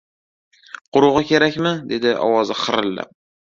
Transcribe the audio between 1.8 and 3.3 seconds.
dedi ovozi xirillab.